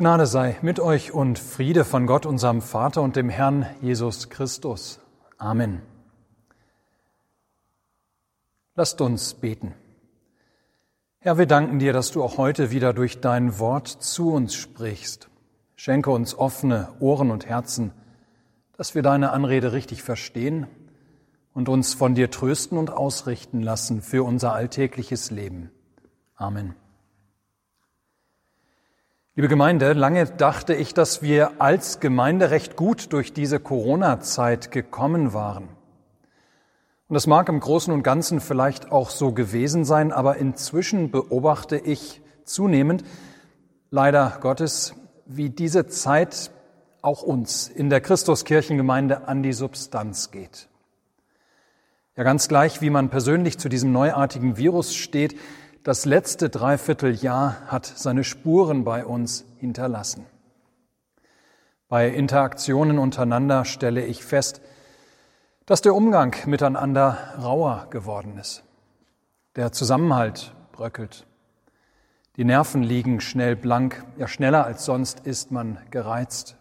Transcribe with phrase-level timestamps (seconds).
[0.00, 4.98] Gnade sei mit euch und Friede von Gott, unserem Vater und dem Herrn Jesus Christus.
[5.36, 5.82] Amen.
[8.74, 9.74] Lasst uns beten.
[11.18, 15.28] Herr, wir danken dir, dass du auch heute wieder durch dein Wort zu uns sprichst.
[15.76, 17.92] Schenke uns offene Ohren und Herzen,
[18.78, 20.66] dass wir deine Anrede richtig verstehen
[21.52, 25.70] und uns von dir trösten und ausrichten lassen für unser alltägliches Leben.
[26.36, 26.74] Amen.
[29.40, 35.32] Liebe Gemeinde, lange dachte ich, dass wir als Gemeinde recht gut durch diese Corona-Zeit gekommen
[35.32, 35.70] waren.
[37.08, 41.78] Und das mag im Großen und Ganzen vielleicht auch so gewesen sein, aber inzwischen beobachte
[41.78, 43.02] ich zunehmend,
[43.90, 46.50] leider Gottes, wie diese Zeit
[47.00, 50.68] auch uns in der Christuskirchengemeinde an die Substanz geht.
[52.14, 55.34] Ja, ganz gleich, wie man persönlich zu diesem neuartigen Virus steht,
[55.82, 60.26] das letzte Dreivierteljahr hat seine Spuren bei uns hinterlassen.
[61.88, 64.60] Bei Interaktionen untereinander stelle ich fest,
[65.66, 68.62] dass der Umgang miteinander rauer geworden ist.
[69.56, 71.26] Der Zusammenhalt bröckelt.
[72.36, 76.56] Die Nerven liegen schnell blank, ja schneller als sonst ist man gereizt.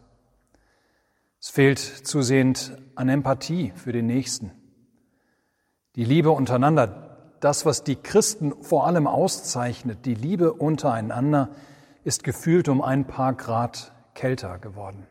[1.40, 4.52] Es fehlt zusehend an Empathie für den Nächsten.
[5.96, 7.09] Die Liebe untereinander,
[7.40, 11.50] das, was die Christen vor allem auszeichnet, die Liebe untereinander,
[12.04, 15.06] ist gefühlt um ein paar Grad kälter geworden.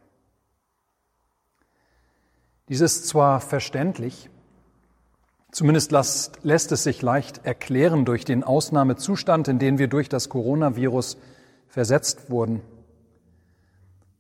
[2.69, 4.29] Dies ist zwar verständlich,
[5.51, 10.29] zumindest lässt, lässt es sich leicht erklären durch den Ausnahmezustand, in den wir durch das
[10.29, 11.17] Coronavirus
[11.69, 12.61] versetzt wurden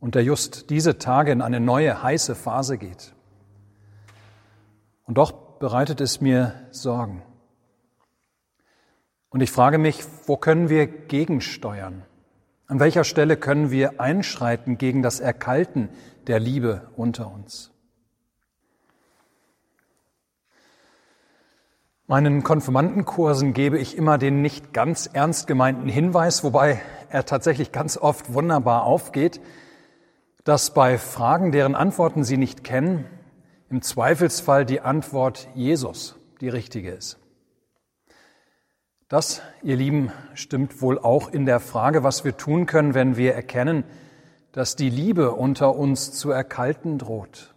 [0.00, 3.14] und der just diese Tage in eine neue heiße Phase geht.
[5.04, 7.22] Und doch bereitet es mir Sorgen.
[9.30, 12.02] Und ich frage mich, wo können wir gegensteuern?
[12.66, 15.88] An welcher Stelle können wir einschreiten gegen das Erkalten
[16.26, 17.70] der Liebe unter uns?
[22.06, 27.98] Meinen Konfirmandenkursen gebe ich immer den nicht ganz ernst gemeinten Hinweis, wobei er tatsächlich ganz
[27.98, 29.42] oft wunderbar aufgeht,
[30.44, 33.04] dass bei Fragen, deren Antworten Sie nicht kennen,
[33.68, 37.18] im Zweifelsfall die Antwort Jesus die richtige ist.
[39.08, 43.34] Das, ihr Lieben, stimmt wohl auch in der Frage, was wir tun können, wenn wir
[43.34, 43.84] erkennen,
[44.52, 47.54] dass die Liebe unter uns zu erkalten droht.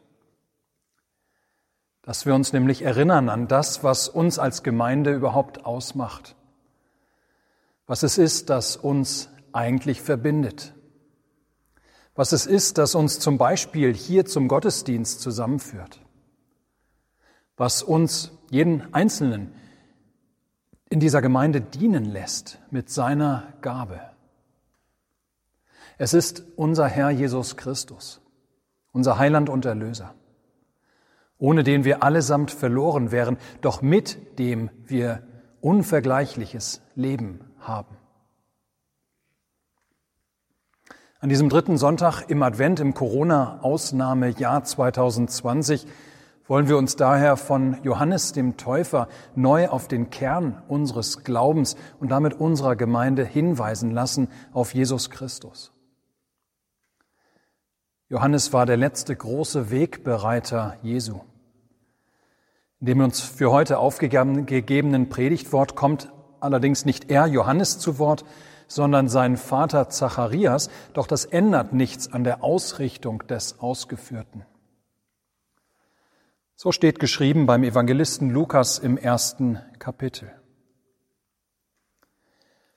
[2.04, 6.38] Dass wir uns nämlich erinnern an das, was uns als Gemeinde überhaupt ausmacht.
[7.86, 10.74] Was es ist, das uns eigentlich verbindet.
[12.16, 16.00] Was es ist, das uns zum Beispiel hier zum Gottesdienst zusammenführt.
[17.58, 19.54] Was uns jeden Einzelnen
[20.91, 24.02] in dieser Gemeinde dienen lässt mit seiner Gabe.
[25.97, 28.19] Es ist unser Herr Jesus Christus,
[28.91, 30.13] unser Heiland und Erlöser,
[31.38, 35.24] ohne den wir allesamt verloren wären, doch mit dem wir
[35.62, 37.96] unvergleichliches Leben haben.
[41.22, 45.88] An diesem dritten Sonntag im Advent im Corona-Ausnahmejahr 2020
[46.52, 52.12] wollen wir uns daher von Johannes dem Täufer neu auf den Kern unseres Glaubens und
[52.12, 55.72] damit unserer Gemeinde hinweisen lassen auf Jesus Christus.
[58.10, 61.22] Johannes war der letzte große Wegbereiter Jesu.
[62.82, 68.26] In dem uns für heute aufgegebenen Predigtwort kommt allerdings nicht er, Johannes, zu Wort,
[68.68, 74.44] sondern sein Vater Zacharias, doch das ändert nichts an der Ausrichtung des Ausgeführten.
[76.64, 80.32] So steht geschrieben beim Evangelisten Lukas im ersten Kapitel.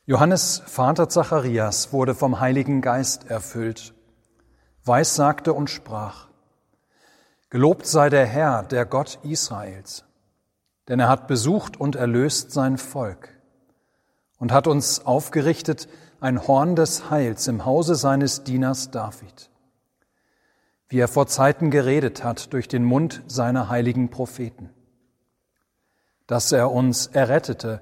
[0.07, 3.93] Johannes Vater Zacharias wurde vom Heiligen Geist erfüllt,
[4.87, 6.29] weissagte und sprach,
[7.51, 10.07] Gelobt sei der Herr, der Gott Israels,
[10.89, 13.39] denn er hat besucht und erlöst sein Volk
[14.39, 15.89] und hat uns aufgerichtet
[16.21, 19.51] ein Horn des Heils im Hause seines Dieners David
[20.89, 24.71] wie er vor Zeiten geredet hat durch den Mund seiner heiligen Propheten,
[26.27, 27.81] dass er uns errettete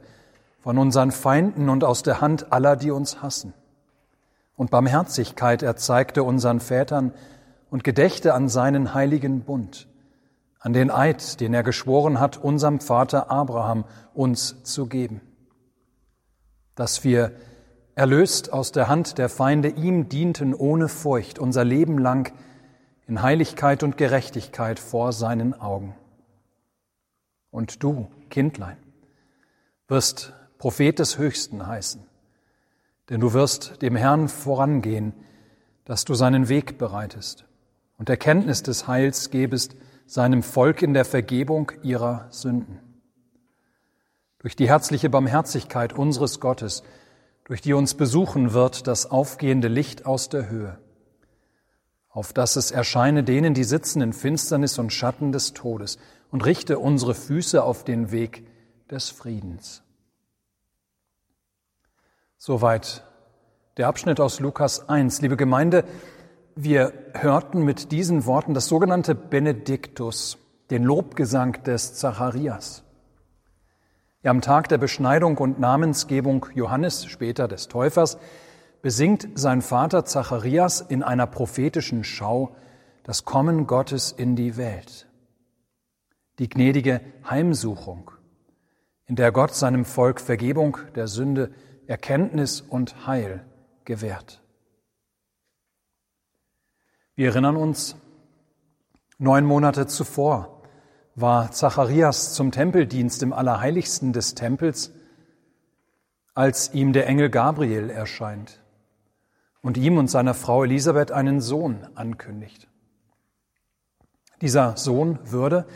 [0.61, 3.53] von unseren Feinden und aus der Hand aller, die uns hassen.
[4.55, 7.13] Und Barmherzigkeit erzeigte unseren Vätern
[7.71, 9.89] und gedächte an seinen heiligen Bund,
[10.61, 13.85] an den Eid, den er geschworen hat, unserem Vater Abraham
[14.15, 15.21] uns zu geben,
[16.77, 17.33] dass wir
[17.95, 22.33] erlöst aus der Hand der Feinde ihm dienten ohne Furcht unser Leben lang
[23.13, 25.95] in Heiligkeit und Gerechtigkeit vor seinen Augen.
[27.51, 28.79] Und du, Kindlein,
[29.87, 32.03] wirst Prophet des Höchsten heißen,
[33.11, 35.13] denn du wirst dem Herrn vorangehen
[35.85, 37.45] dass du seinen Weg bereitest
[37.99, 39.77] und Erkenntnis des Heils gebest
[40.07, 42.79] seinem Volk in der Vergebung ihrer Sünden.
[44.39, 46.83] Durch die herzliche Barmherzigkeit unseres Gottes,
[47.45, 50.79] durch die uns besuchen wird das aufgehende Licht aus der Höhe,
[52.13, 55.99] auf dass es erscheine denen, die sitzen in Finsternis und Schatten des Todes,
[56.31, 58.47] und richte unsere Füße auf den Weg
[58.91, 59.83] des Friedens.
[62.39, 63.05] Soweit
[63.77, 65.21] der Abschnitt aus Lukas 1.
[65.21, 65.85] Liebe Gemeinde,
[66.55, 70.39] wir hörten mit diesen Worten das sogenannte Benediktus,
[70.71, 72.83] den Lobgesang des Zacharias.
[74.23, 78.19] Ja, am Tag der Beschneidung und Namensgebung Johannes, später des Täufers,
[78.83, 82.55] besingt sein Vater Zacharias in einer prophetischen Schau
[83.05, 85.09] das Kommen Gottes in die Welt.
[86.39, 88.11] Die gnädige Heimsuchung,
[89.07, 91.53] in der Gott seinem Volk Vergebung der Sünde,
[91.87, 93.45] Erkenntnis und Heil
[93.85, 94.43] gewährt.
[97.15, 97.97] Wir erinnern uns,
[99.19, 100.63] neun Monate zuvor
[101.15, 104.93] war Zacharias zum Tempeldienst im Allerheiligsten des Tempels,
[106.35, 108.62] als ihm der Engel Gabriel erscheint
[109.63, 112.69] und ihm und seiner Frau Elisabeth einen Sohn ankündigt.
[114.41, 115.67] Dieser Sohn würde,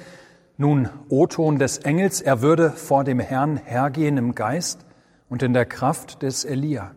[0.57, 4.85] nun O-Ton des Engels, er würde vor dem Herrn hergehen im Geist
[5.29, 6.95] und in der Kraft des Elia,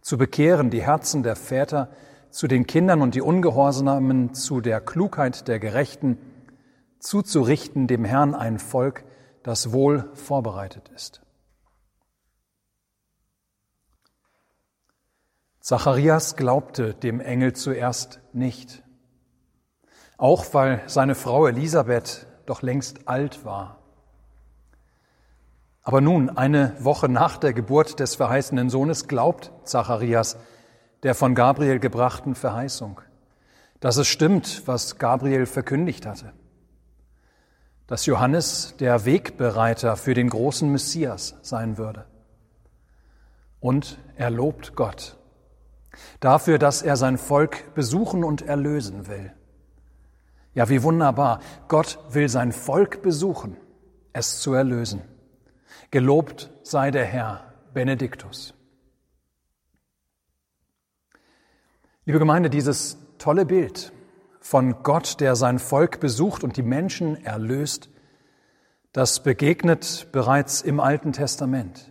[0.00, 1.90] zu bekehren die Herzen der Väter
[2.30, 6.18] zu den Kindern und die Ungehorsamen zu der Klugheit der Gerechten,
[6.98, 9.04] zuzurichten dem Herrn ein Volk,
[9.42, 11.23] das wohl vorbereitet ist.
[15.64, 18.82] Zacharias glaubte dem Engel zuerst nicht,
[20.18, 23.78] auch weil seine Frau Elisabeth doch längst alt war.
[25.82, 30.36] Aber nun, eine Woche nach der Geburt des verheißenen Sohnes, glaubt Zacharias
[31.02, 33.00] der von Gabriel gebrachten Verheißung,
[33.80, 36.34] dass es stimmt, was Gabriel verkündigt hatte
[37.86, 42.06] dass Johannes der Wegbereiter für den großen Messias sein würde.
[43.60, 45.16] Und er lobt Gott
[46.20, 49.32] dafür, dass er sein Volk besuchen und erlösen will.
[50.54, 51.40] Ja, wie wunderbar.
[51.68, 53.56] Gott will sein Volk besuchen,
[54.12, 55.02] es zu erlösen.
[55.90, 58.54] Gelobt sei der Herr, Benediktus.
[62.04, 63.92] Liebe Gemeinde, dieses tolle Bild
[64.40, 67.88] von Gott, der sein Volk besucht und die Menschen erlöst,
[68.92, 71.90] das begegnet bereits im Alten Testament.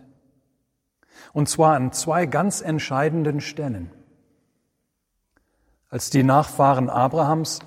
[1.34, 3.90] Und zwar an zwei ganz entscheidenden Stellen.
[5.90, 7.58] Als die Nachfahren Abrahams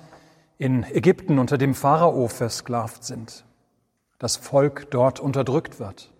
[0.56, 3.44] in Ägypten unter dem Pharao versklavt sind,
[4.18, 6.10] das Volk dort unterdrückt wird.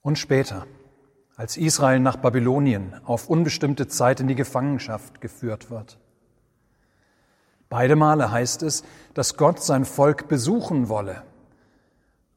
[0.00, 0.66] Und später,
[1.36, 5.98] als Israel nach Babylonien auf unbestimmte Zeit in die Gefangenschaft geführt wird.
[7.68, 8.84] Beide Male heißt es,
[9.14, 11.24] dass Gott sein Volk besuchen wolle,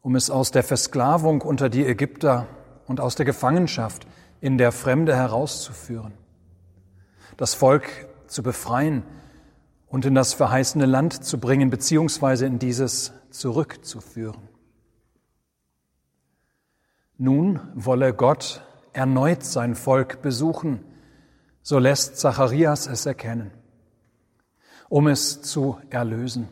[0.01, 2.47] um es aus der Versklavung unter die Ägypter
[2.87, 4.07] und aus der Gefangenschaft
[4.41, 6.13] in der Fremde herauszuführen,
[7.37, 7.87] das Volk
[8.27, 9.03] zu befreien
[9.87, 14.49] und in das verheißene Land zu bringen, beziehungsweise in dieses zurückzuführen.
[17.17, 20.83] Nun wolle Gott erneut sein Volk besuchen,
[21.61, 23.51] so lässt Zacharias es erkennen
[24.93, 26.47] um es zu erlösen.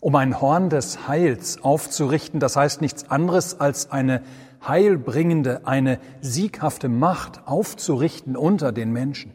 [0.00, 4.24] Um ein Horn des Heils aufzurichten, das heißt nichts anderes als eine
[4.66, 9.32] heilbringende, eine sieghafte Macht aufzurichten unter den Menschen.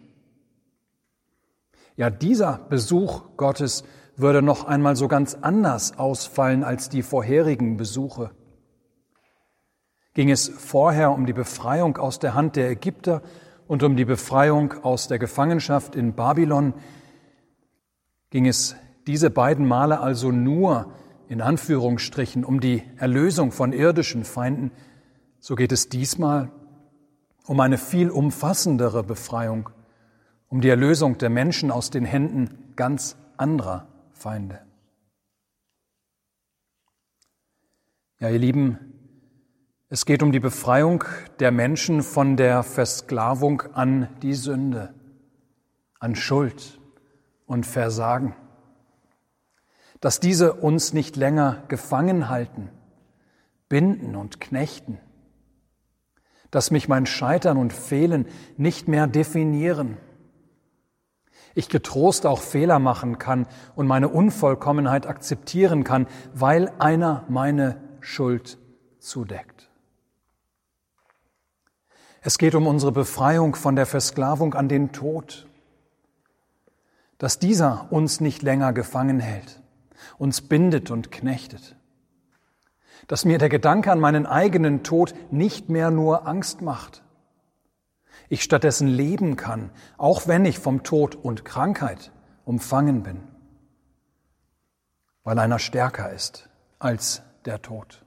[1.95, 3.83] Ja, dieser Besuch Gottes
[4.15, 8.31] würde noch einmal so ganz anders ausfallen als die vorherigen Besuche.
[10.13, 13.21] Ging es vorher um die Befreiung aus der Hand der Ägypter
[13.67, 16.73] und um die Befreiung aus der Gefangenschaft in Babylon,
[18.29, 18.75] ging es
[19.07, 20.91] diese beiden Male also nur
[21.27, 24.71] in Anführungsstrichen um die Erlösung von irdischen Feinden,
[25.43, 26.50] so geht es diesmal
[27.45, 29.69] um eine viel umfassendere Befreiung,
[30.47, 34.62] um die Erlösung der Menschen aus den Händen ganz anderer Feinde.
[38.19, 38.79] Ja, ihr Lieben,
[39.89, 41.03] es geht um die Befreiung
[41.39, 44.93] der Menschen von der Versklavung an die Sünde,
[46.00, 46.79] an Schuld,
[47.45, 48.33] und Versagen.
[50.00, 52.69] Dass diese uns nicht länger gefangen halten,
[53.67, 55.00] binden und knechten.
[56.53, 59.98] Dass mich mein Scheitern und Fehlen nicht mehr definieren.
[61.55, 68.60] Ich getrost auch Fehler machen kann und meine Unvollkommenheit akzeptieren kann, weil einer meine Schuld
[69.00, 69.72] zudeckt.
[72.22, 75.48] Es geht um unsere Befreiung von der Versklavung an den Tod,
[77.17, 79.60] dass dieser uns nicht länger gefangen hält,
[80.19, 81.75] uns bindet und knechtet,
[83.07, 87.03] dass mir der Gedanke an meinen eigenen Tod nicht mehr nur Angst macht,
[88.29, 92.12] ich stattdessen leben kann, auch wenn ich vom Tod und Krankheit
[92.45, 93.23] umfangen bin,
[95.23, 98.03] weil einer stärker ist als der Tod.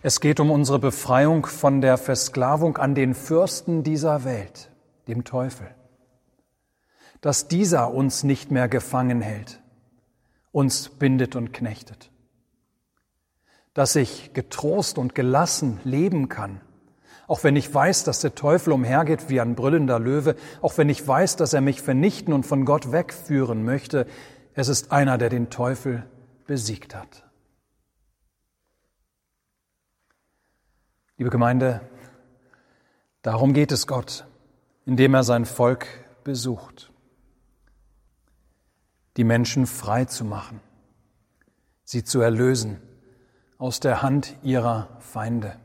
[0.00, 4.70] Es geht um unsere Befreiung von der Versklavung an den Fürsten dieser Welt,
[5.08, 5.66] dem Teufel.
[7.20, 9.60] Dass dieser uns nicht mehr gefangen hält,
[10.52, 12.10] uns bindet und knechtet.
[13.74, 16.60] Dass ich getrost und gelassen leben kann,
[17.28, 21.06] auch wenn ich weiß, dass der Teufel umhergeht wie ein brüllender Löwe, auch wenn ich
[21.06, 24.06] weiß, dass er mich vernichten und von Gott wegführen möchte,
[24.54, 26.04] es ist einer, der den Teufel
[26.46, 27.24] besiegt hat.
[31.18, 31.82] Liebe Gemeinde,
[33.22, 34.26] darum geht es Gott,
[34.86, 35.86] indem er sein Volk
[36.24, 36.90] besucht,
[39.18, 40.60] die Menschen frei zu machen,
[41.82, 42.80] sie zu erlösen
[43.58, 45.56] aus der Hand ihrer Feinde.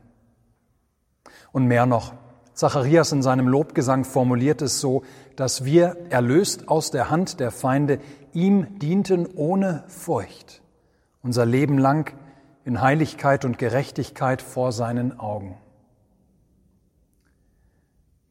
[1.52, 2.14] Und mehr noch,
[2.54, 5.04] Zacharias in seinem Lobgesang formuliert es so,
[5.36, 8.00] dass wir, erlöst aus der Hand der Feinde,
[8.32, 10.60] ihm dienten ohne Furcht,
[11.22, 12.12] unser Leben lang
[12.64, 15.56] in Heiligkeit und Gerechtigkeit vor seinen Augen.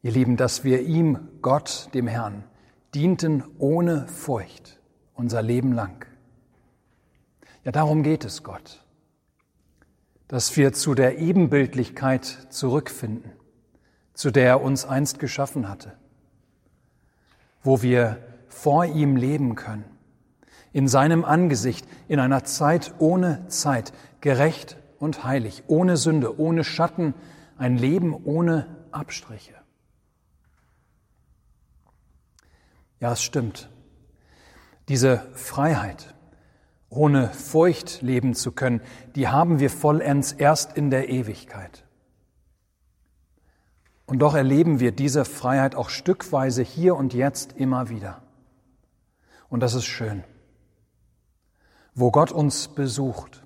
[0.02, 2.44] Ihr Lieben, dass wir ihm, Gott, dem Herrn,
[2.92, 4.83] dienten ohne Furcht
[5.14, 6.06] unser Leben lang.
[7.64, 8.84] Ja, darum geht es Gott,
[10.28, 13.32] dass wir zu der Ebenbildlichkeit zurückfinden,
[14.12, 15.96] zu der er uns einst geschaffen hatte,
[17.62, 18.18] wo wir
[18.48, 19.84] vor ihm leben können,
[20.72, 27.14] in seinem Angesicht, in einer Zeit ohne Zeit, gerecht und heilig, ohne Sünde, ohne Schatten,
[27.56, 29.54] ein Leben ohne Abstriche.
[33.00, 33.68] Ja, es stimmt.
[34.88, 36.14] Diese Freiheit,
[36.88, 38.80] ohne Furcht leben zu können,
[39.14, 41.84] die haben wir vollends erst in der Ewigkeit.
[44.06, 48.22] Und doch erleben wir diese Freiheit auch stückweise hier und jetzt immer wieder.
[49.48, 50.24] Und das ist schön.
[51.94, 53.44] Wo Gott uns besucht,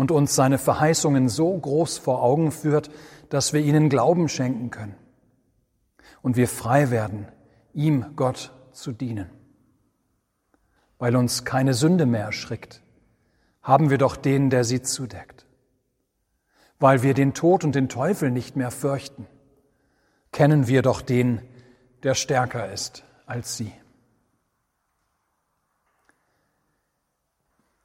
[0.00, 2.90] und uns seine Verheißungen so groß vor Augen führt,
[3.28, 4.94] dass wir ihnen Glauben schenken können
[6.22, 7.28] und wir frei werden,
[7.74, 9.28] ihm Gott zu dienen.
[11.00, 12.82] Weil uns keine Sünde mehr erschrickt,
[13.62, 15.46] haben wir doch den, der sie zudeckt.
[16.78, 19.26] Weil wir den Tod und den Teufel nicht mehr fürchten,
[20.30, 21.42] kennen wir doch den,
[22.02, 23.72] der stärker ist als sie.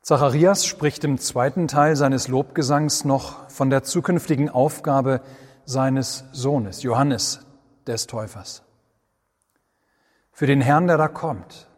[0.02, 5.22] Zacharias spricht im zweiten Teil seines Lobgesangs noch von der zukünftigen Aufgabe
[5.64, 7.40] seines Sohnes, Johannes
[7.88, 8.62] des Täufers.
[10.32, 11.70] Für den Herrn, der da kommt,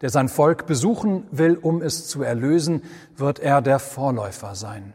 [0.00, 2.82] der sein Volk besuchen will, um es zu erlösen,
[3.16, 4.94] wird er der Vorläufer sein,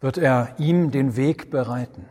[0.00, 2.06] wird er ihm den Weg bereiten.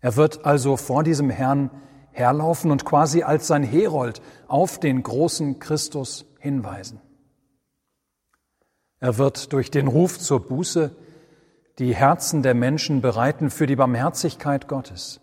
[0.00, 1.70] Er wird also vor diesem Herrn
[2.12, 7.00] herlaufen und quasi als sein Herold auf den großen Christus hinweisen.
[9.00, 10.96] Er wird durch den Ruf zur Buße
[11.78, 15.20] die Herzen der Menschen bereiten für die Barmherzigkeit Gottes,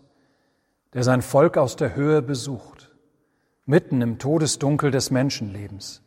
[0.92, 2.73] der sein Volk aus der Höhe besucht,
[3.66, 6.02] mitten im Todesdunkel des Menschenlebens,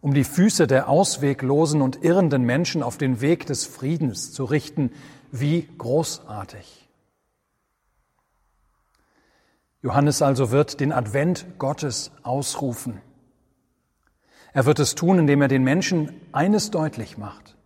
[0.00, 4.90] um die Füße der ausweglosen und irrenden Menschen auf den Weg des Friedens zu richten,
[5.30, 6.88] wie großartig.
[9.82, 13.00] Johannes also wird den Advent Gottes ausrufen
[14.52, 17.56] er wird es tun, indem er den Menschen eines deutlich macht,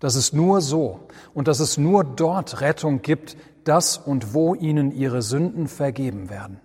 [0.00, 4.90] dass es nur so und dass es nur dort Rettung gibt, dass und wo ihnen
[4.90, 6.60] ihre Sünden vergeben werden.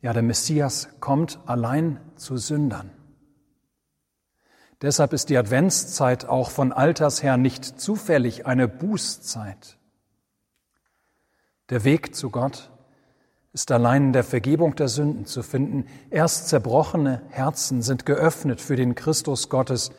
[0.00, 2.90] Ja, der Messias kommt allein zu Sündern.
[4.80, 9.76] Deshalb ist die Adventszeit auch von Alters her nicht zufällig eine Bußzeit.
[11.70, 12.70] Der Weg zu Gott
[13.52, 15.86] ist allein in der Vergebung der Sünden zu finden.
[16.10, 19.90] Erst zerbrochene Herzen sind geöffnet für den Christus Gottes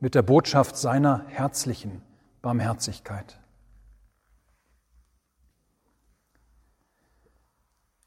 [0.00, 2.00] mit der Botschaft seiner herzlichen
[2.40, 3.41] Barmherzigkeit.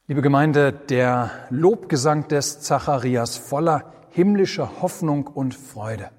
[0.07, 6.11] Liebe Gemeinde, der Lobgesang des Zacharias voller himmlischer Hoffnung und Freude.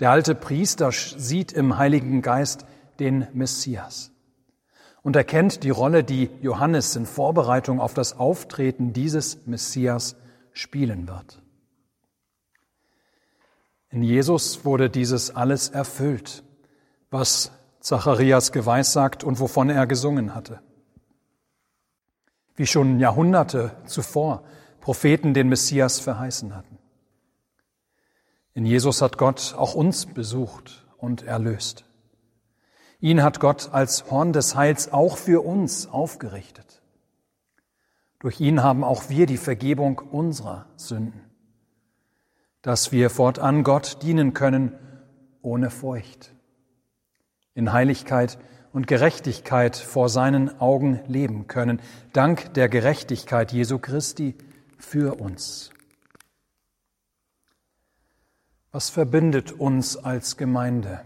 [0.00, 2.66] Der alte Priester sieht im Heiligen Geist
[2.98, 4.10] den Messias
[5.02, 10.16] und erkennt die Rolle, die Johannes in Vorbereitung auf das Auftreten dieses Messias
[10.52, 11.40] spielen wird.
[13.90, 16.42] In Jesus wurde dieses alles erfüllt,
[17.10, 20.58] was Zacharias geweissagt und wovon er gesungen hatte.
[22.56, 24.42] Wie schon Jahrhunderte zuvor
[24.80, 26.78] Propheten den Messias verheißen hatten.
[28.54, 31.84] In Jesus hat Gott auch uns besucht und erlöst.
[33.00, 36.80] Ihn hat Gott als Horn des Heils auch für uns aufgerichtet.
[38.20, 41.20] Durch ihn haben auch wir die Vergebung unserer Sünden,
[42.62, 44.72] dass wir fortan Gott dienen können
[45.42, 46.32] ohne Furcht,
[47.54, 48.38] in Heiligkeit
[48.76, 51.80] und Gerechtigkeit vor seinen Augen leben können,
[52.12, 54.34] dank der Gerechtigkeit Jesu Christi
[54.76, 55.70] für uns.
[58.72, 61.00] Was verbindet uns als Gemeinde?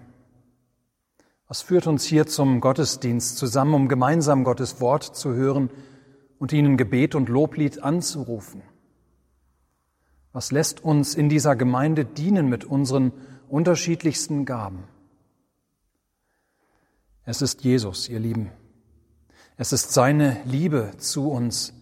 [1.46, 5.70] Was führt uns hier zum Gottesdienst zusammen, um gemeinsam Gottes Wort zu hören
[6.40, 8.62] und ihnen Gebet und Loblied anzurufen?
[10.32, 13.12] Was lässt uns in dieser Gemeinde dienen mit unseren
[13.48, 14.88] unterschiedlichsten Gaben?
[17.30, 18.50] Es ist Jesus, ihr Lieben.
[19.56, 21.72] Es ist seine Liebe zu uns,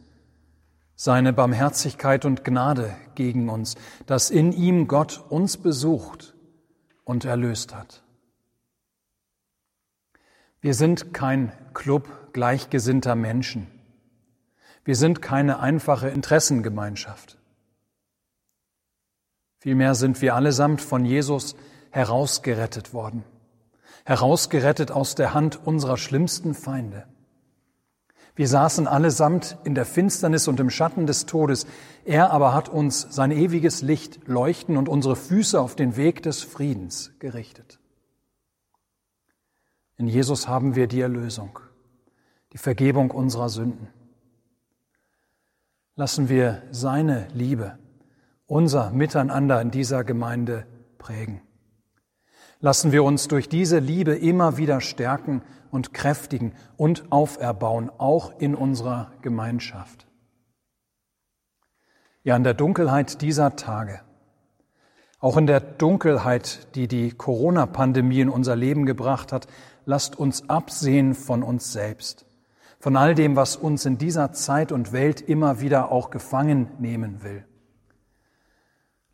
[0.95, 3.75] seine Barmherzigkeit und Gnade gegen uns,
[4.05, 6.35] dass in ihm Gott uns besucht
[7.05, 8.03] und erlöst hat.
[10.61, 13.69] Wir sind kein Club gleichgesinnter Menschen.
[14.85, 17.39] Wir sind keine einfache Interessengemeinschaft.
[19.61, 21.57] Vielmehr sind wir allesamt von Jesus
[21.91, 23.25] herausgerettet worden,
[24.09, 27.05] herausgerettet aus der Hand unserer schlimmsten Feinde.
[28.35, 31.67] Wir saßen allesamt in der Finsternis und im Schatten des Todes.
[32.07, 36.43] Er aber hat uns sein ewiges Licht leuchten und unsere Füße auf den Weg des
[36.43, 37.81] Friedens gerichtet.
[39.99, 41.59] In Jesus haben wir die Erlösung,
[42.55, 43.89] die Vergebung unserer Sünden.
[45.97, 47.79] Lassen wir seine Liebe,
[48.47, 51.43] unser Miteinander in dieser Gemeinde prägen.
[52.61, 58.55] Lassen wir uns durch diese Liebe immer wieder stärken und kräftigen und auferbauen, auch in
[58.55, 60.07] unserer Gemeinschaft.
[62.25, 64.01] Ja, in der Dunkelheit dieser Tage,
[65.21, 69.47] auch in der Dunkelheit, die die Corona-Pandemie in unser Leben gebracht hat,
[69.85, 72.27] lasst uns absehen von uns selbst,
[72.79, 77.23] von all dem, was uns in dieser Zeit und Welt immer wieder auch gefangen nehmen
[77.23, 77.45] will.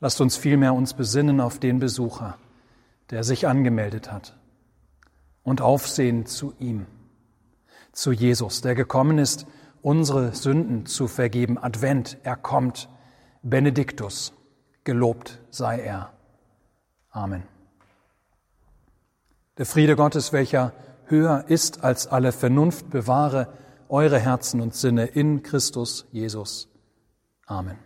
[0.01, 2.37] Lasst uns vielmehr uns besinnen auf den Besucher,
[3.11, 4.37] der sich angemeldet hat
[5.43, 6.87] und aufsehen zu ihm,
[7.93, 9.47] zu Jesus, der gekommen ist,
[9.83, 11.59] unsere Sünden zu vergeben.
[11.59, 12.89] Advent, er kommt.
[13.43, 14.33] Benediktus,
[14.85, 16.13] gelobt sei er.
[17.11, 17.43] Amen.
[19.59, 20.73] Der Friede Gottes, welcher
[21.07, 23.49] höher ist als alle Vernunft, bewahre
[23.89, 26.69] eure Herzen und Sinne in Christus Jesus.
[27.47, 27.79] Amen.